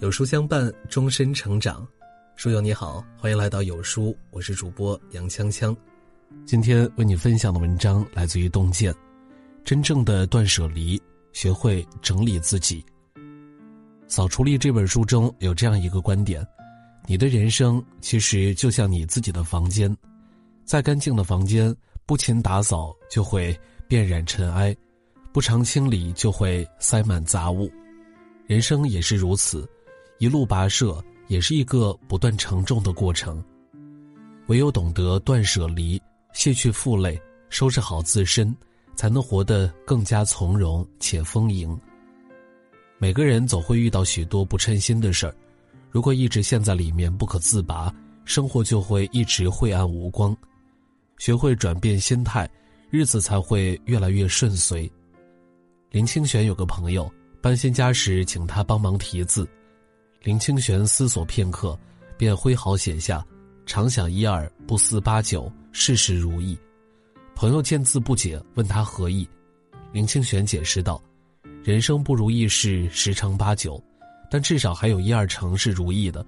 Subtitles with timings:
[0.00, 1.86] 有书相伴，终身成长。
[2.34, 5.74] 书友你好，欢迎来到有书，我是主播杨锵锵。
[6.44, 8.92] 今天为你分享的文章来自于洞见。
[9.64, 11.00] 真正的断舍离，
[11.32, 12.82] 学会整理自己。
[14.08, 16.44] 《扫除力》这本书中有这样一个观点：
[17.06, 19.96] 你的人生其实就像你自己的房间，
[20.64, 21.74] 再干净的房间，
[22.04, 24.76] 不勤打扫就会遍染尘埃，
[25.32, 27.70] 不常清理就会塞满杂物。
[28.46, 29.66] 人生也是如此。
[30.24, 33.44] 一路跋涉也是一个不断承重的过程，
[34.46, 36.00] 唯有懂得断舍离，
[36.32, 37.20] 卸去负累，
[37.50, 38.56] 收拾好自身，
[38.94, 41.78] 才能活得更加从容且丰盈。
[42.96, 45.36] 每个人总会遇到许多不称心的事儿，
[45.90, 50.34] 如果一直陷在里面不可自拔，生活就会一直晦暗无光。
[51.18, 52.48] 学会转变心态，
[52.88, 54.90] 日子才会越来越顺遂。
[55.90, 57.12] 林清玄有个朋友
[57.42, 59.46] 搬新家时，请他帮忙题字。
[60.24, 61.78] 林清玄思索片刻，
[62.16, 63.22] 便挥毫写下
[63.66, 66.58] ：“常想一二，不思八九，事事如意。”
[67.36, 69.28] 朋友见字不解，问他何意。
[69.92, 70.98] 林清玄解释道
[71.62, 73.78] ：“人生不如意事十成八九，
[74.30, 76.24] 但至少还有一二成是如意的。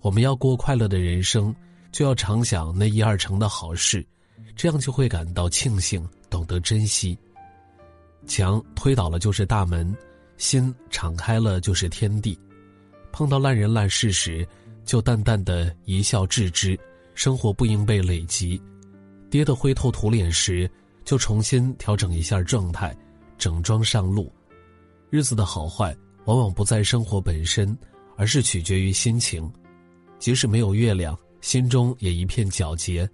[0.00, 1.54] 我们要过快乐的人生，
[1.92, 4.04] 就要常想那一二成的好事，
[4.56, 7.16] 这样就会感到庆幸，懂得珍惜。
[8.26, 9.96] 墙推倒了就是大门，
[10.36, 12.36] 心敞开了就是天地。”
[13.12, 14.46] 碰到烂人烂事时，
[14.84, 16.78] 就淡淡的一笑置之，
[17.14, 18.60] 生活不应被累积；
[19.28, 20.70] 跌得灰头土脸时，
[21.04, 22.96] 就重新调整一下状态，
[23.36, 24.32] 整装上路。
[25.10, 27.76] 日子的好坏，往往不在生活本身，
[28.16, 29.50] 而是取决于心情。
[30.18, 33.06] 即使没有月亮，心中也一片皎洁；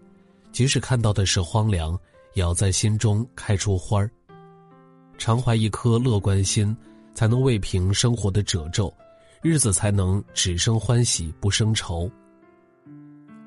[0.53, 1.99] 即使看到的是荒凉，
[2.35, 4.11] 也要在心中开出花儿。
[5.17, 6.77] 常怀一颗乐观心，
[7.15, 8.93] 才能慰平生活的褶皱。
[9.47, 12.11] 日子才能只生欢喜不生愁。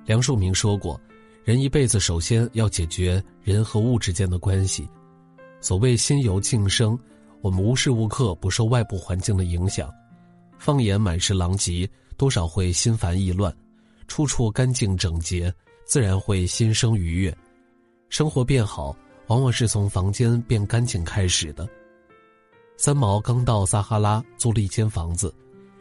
[0.06, 1.00] 梁漱溟说过
[1.44, 4.88] ：“人一辈子首先要解决人和物之间的关系。
[5.60, 6.98] 所谓心由境生，
[7.42, 9.94] 我们无时无刻不受外部环境的影响。
[10.58, 13.52] 放眼满是狼藉，多少会心烦意乱；
[14.08, 15.54] 处处干净整洁，
[15.86, 17.38] 自然会心生愉悦。
[18.08, 18.96] 生活变好，
[19.28, 21.68] 往往是从房间变干净开始的。”
[22.78, 25.34] 三毛刚到撒哈拉，租了一间房子。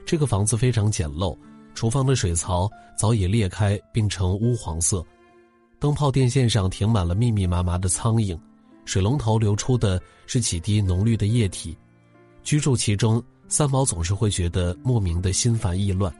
[0.09, 1.37] 这个房子非常简陋，
[1.75, 5.05] 厨房的水槽早已裂开并成乌黄色，
[5.79, 8.35] 灯泡电线上停满了密密麻麻的苍蝇，
[8.87, 11.77] 水龙头流出的是几滴浓绿的液体。
[12.43, 16.11] 居住其中，三毛总是会觉得莫名的心烦意乱。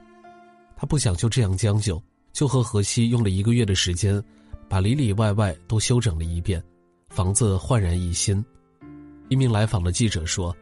[0.75, 1.99] 他不想就这样将就，
[2.31, 4.23] 就和荷西用了一个月的时间，
[4.69, 6.63] 把里里外外都修整了一遍，
[7.09, 8.45] 房子焕然一新。
[9.29, 10.55] 一名来访的记者说。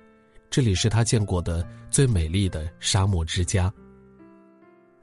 [0.50, 3.72] 这里是他见过的最美丽的沙漠之家。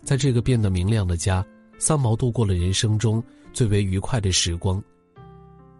[0.02, 1.44] 在这个变得明亮的家，
[1.78, 3.22] 三毛度过了人生中
[3.52, 4.82] 最为愉快的时光。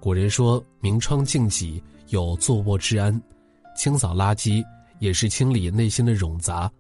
[0.00, 3.18] 古人说：“明窗净几，有坐卧之安；
[3.74, 4.64] 清扫垃圾，
[4.98, 6.70] 也是清理内心的冗杂。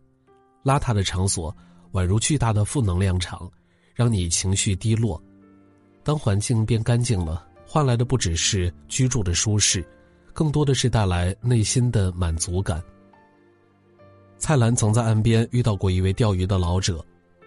[0.62, 1.54] 邋遢的场所，
[1.92, 3.50] 宛如巨大的负能量场，
[3.94, 5.20] 让你情绪低落。
[6.02, 9.84] 当环境变干净了，换来的不只是居住的舒适。”
[10.34, 12.82] 更多的是带来内心的满足感。
[14.36, 17.02] 蔡澜曾在岸边遇到过一位钓鱼的老者，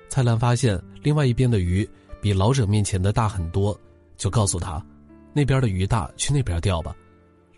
[0.09, 1.87] 蔡澜发现另外一边的鱼
[2.21, 3.77] 比老者面前的大很多，
[4.15, 4.83] 就告诉他
[5.33, 6.95] ：“那边的鱼大，去那边钓吧。”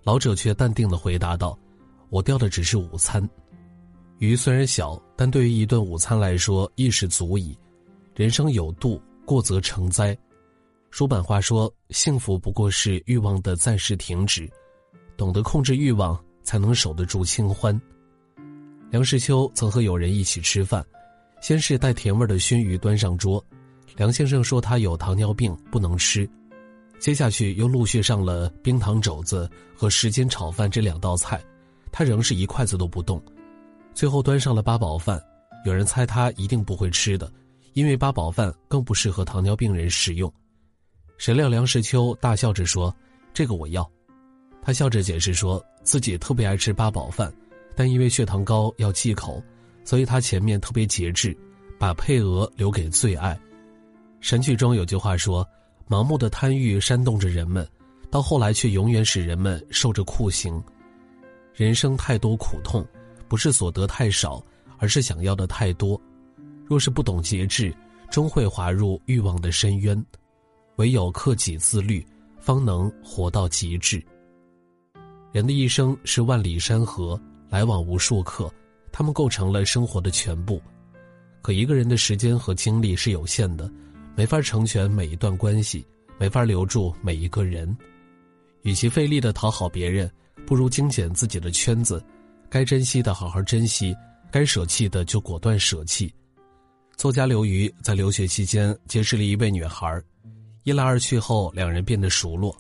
[0.03, 1.57] 老者却淡定的回答道
[2.09, 3.29] ：“我钓的只是午餐，
[4.17, 7.55] 鱼虽然小，但对于一顿午餐来说亦是足矣。
[8.15, 10.17] 人生有度，过则成灾。
[10.89, 14.49] 叔本话说：幸福不过是欲望的暂时停止。”
[15.19, 17.79] 懂得控制欲望，才能守得住清欢。
[18.89, 20.83] 梁实秋曾和友人一起吃饭，
[21.41, 23.43] 先是带甜味的熏鱼端上桌，
[23.97, 26.27] 梁先生说他有糖尿病不能吃，
[26.99, 31.43] 接下去又陆续上了冰糖肘子和时间炒饭这两道菜，
[31.91, 33.21] 他仍是一筷子都不动，
[33.93, 35.21] 最后端上了八宝饭，
[35.65, 37.29] 有人猜他一定不会吃的，
[37.73, 40.33] 因为八宝饭更不适合糖尿病人食用，
[41.17, 42.95] 谁料梁实秋大笑着说
[43.35, 43.85] ：“这个我要。”
[44.61, 47.33] 他笑着解释说，自己特别爱吃八宝饭，
[47.75, 49.41] 但因为血糖高要忌口，
[49.83, 51.35] 所以他前面特别节制，
[51.79, 53.39] 把配额留给最爱。
[54.19, 55.47] 神剧中有句话说
[55.87, 57.67] ：“盲目的贪欲煽动着人们，
[58.11, 60.61] 到后来却永远使人们受着酷刑。”
[61.55, 62.85] 人生太多苦痛，
[63.27, 64.43] 不是所得太少，
[64.77, 65.99] 而是想要的太多。
[66.65, 67.73] 若是不懂节制，
[68.11, 70.05] 终会滑入欲望的深渊。
[70.75, 72.05] 唯有克己自律，
[72.39, 74.01] 方能活到极致。
[75.31, 78.51] 人的一生是万里山河，来往无数客，
[78.91, 80.61] 他们构成了生活的全部。
[81.41, 83.71] 可一个人的时间和精力是有限的，
[84.15, 85.85] 没法成全每一段关系，
[86.17, 87.75] 没法留住每一个人。
[88.63, 90.09] 与其费力的讨好别人，
[90.47, 92.03] 不如精简自己的圈子，
[92.49, 93.95] 该珍惜的好好珍惜，
[94.31, 96.11] 该舍弃的就果断舍弃。
[96.97, 100.01] 作家刘瑜在留学期间结识了一位女孩，
[100.63, 102.53] 一来二去后，两人变得熟络。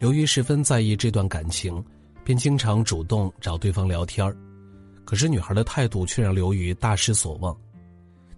[0.00, 1.84] 刘瑜十分在意这段感情，
[2.28, 4.30] 便经常主动找对方聊天
[5.02, 7.58] 可是女孩的态度却让刘瑜大失所望。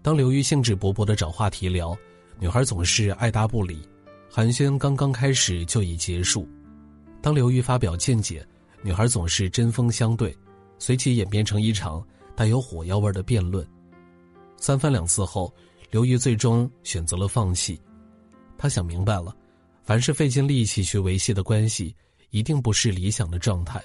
[0.01, 1.99] 当刘瑜兴致勃勃地找话题聊，
[2.39, 3.83] 女孩总是爱答不理，
[4.31, 6.49] 寒暄刚刚开始就已结束。
[7.21, 8.47] 当刘瑜发表见解，
[8.81, 10.33] 女孩总是针锋相对，
[10.79, 12.01] 随即演变成一场
[12.37, 13.67] 带有火药味的辩论。
[14.57, 15.53] 三番两次后，
[15.91, 17.77] 刘瑜最终选择了放弃。
[18.57, 19.35] 他想明白了，
[19.83, 21.93] 凡是费尽力气去维系的关系，
[22.31, 23.83] 一定不是理想的状态。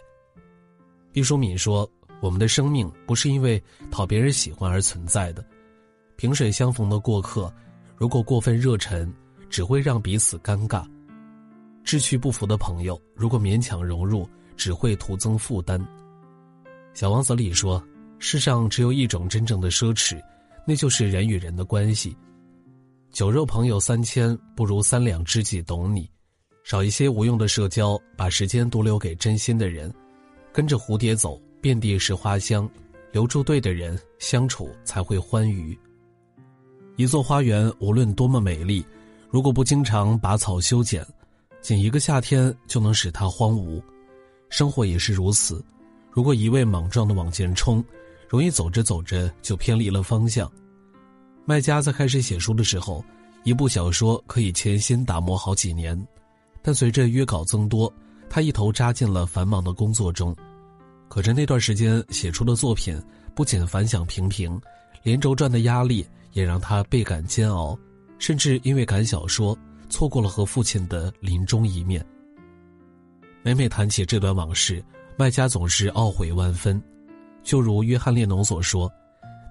[1.11, 1.89] 毕淑敏说
[2.21, 3.61] ：“我们的生命不是因为
[3.91, 5.45] 讨别人喜欢而存在的，
[6.15, 7.53] 萍水相逢的过客，
[7.95, 9.11] 如果过分热忱，
[9.49, 10.85] 只会让彼此尴尬；
[11.83, 15.79] 志趣不符的朋友，如果勉强融入，只会徒增负担。”
[16.93, 17.83] 小王子里说
[18.19, 20.21] ：“世上只有一种真正的奢侈。”
[20.67, 22.17] 那就是人与人的关系，
[23.11, 26.09] 酒肉朋友三千，不如三两知己懂你。
[26.65, 29.93] 少一些无用的社交，把时间多留给真心的人。
[30.51, 32.67] 跟着蝴蝶走，遍地是花香。
[33.11, 35.77] 留住对的人，相处才会欢愉。
[36.95, 38.83] 一座花园无论多么美丽，
[39.29, 41.05] 如果不经常拔草修剪，
[41.61, 43.79] 仅一个夏天就能使它荒芜。
[44.49, 45.63] 生活也是如此，
[46.09, 47.81] 如果一味莽撞的往前冲。
[48.27, 50.51] 容易走着走着就偏离了方向。
[51.45, 53.05] 卖家在开始写书的时候，
[53.43, 55.95] 一部小说可以潜心打磨好几年，
[56.65, 57.93] 但随着约稿增多，
[58.27, 60.35] 他一头扎进了繁忙的工作中。
[61.07, 62.99] 可是那段时间写出的作品
[63.35, 64.59] 不仅反响平平，
[65.03, 66.03] 连轴转的压力
[66.33, 67.77] 也让他倍感煎熬，
[68.17, 69.55] 甚至因为赶小说
[69.91, 72.03] 错过了和父亲的临终一面。
[73.43, 74.83] 每每谈起这段往事，
[75.15, 76.81] 麦家总是懊悔万分。
[77.43, 78.91] 就如约翰列侬所说：“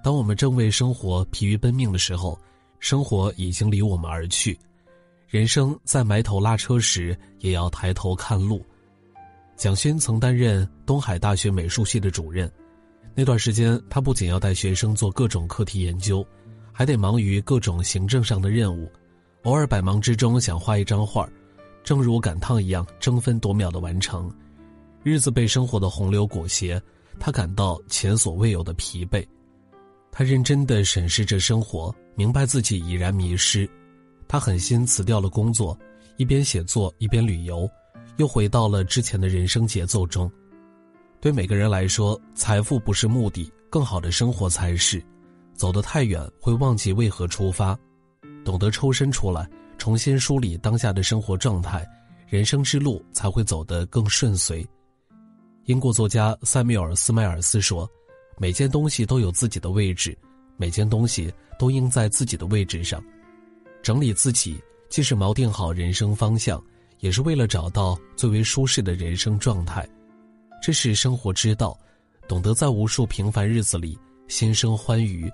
[0.03, 2.37] 当我们正为生活疲于奔命的时候，
[2.81, 4.59] 生活已经离我们而去。
[5.27, 8.63] 人生在埋头拉车时，也要抬头看路。”
[9.55, 12.51] 蒋勋曾担任东海大学美术系的主任，
[13.13, 16.25] 那段时间，他不仅要带学生做各种课题研究，
[16.71, 18.91] 还得忙于各种行政上的任务。
[19.43, 21.29] 偶尔百忙之中想画一张画，
[21.83, 24.29] 正如赶趟一样，争分夺秒的完成。
[25.03, 26.81] 日子被生活的洪流裹挟。
[27.17, 29.25] 他感到前所未有的疲惫，
[30.11, 33.65] 他认真地审视着生活，明白自己已然迷失。
[34.27, 35.77] 他狠心辞掉了工作，
[36.17, 37.69] 一边写作一边旅游，
[38.17, 40.31] 又回到了之前的人生节奏中。
[41.21, 45.03] 对每个人来说，财富不是目的，更好的生活才是。
[45.53, 47.77] 走得太远会忘记为何出发，
[48.43, 51.87] 懂得抽身出来，重新梳理当下的生活状态，
[52.27, 54.67] 人生之路才会走得更顺遂。
[55.63, 57.89] 英国作家塞缪尔·斯迈尔斯说
[58.37, 60.15] ：“每件东西都有自己的位置，
[60.57, 63.01] 每件东西都应在自己的位置上。
[63.85, 64.59] 整理自己，
[64.89, 66.59] 既是锚定好人生方向，
[67.01, 69.87] 也是为了找到最为舒适的人生状态。
[70.59, 71.77] 这是生活之道，
[72.27, 73.95] 懂得在无数平凡日子里
[74.27, 75.29] 心生欢愉；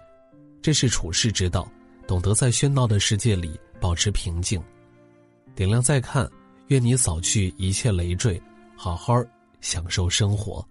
[0.61, 1.65] 这是处世之道，
[2.05, 4.61] 懂得在喧闹的世界里保持平静。
[5.55, 6.29] 点亮再看，
[6.67, 8.37] 愿你扫去一切累赘，
[8.75, 9.15] 好好。”
[9.61, 10.67] 享受生活。